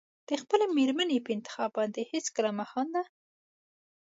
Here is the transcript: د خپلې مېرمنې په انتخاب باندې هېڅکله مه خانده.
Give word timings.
د 0.27 0.29
خپلې 0.41 0.65
مېرمنې 0.77 1.17
په 1.25 1.29
انتخاب 1.35 1.69
باندې 1.77 2.09
هېڅکله 2.11 2.49
مه 2.57 2.65
خانده. 2.71 3.01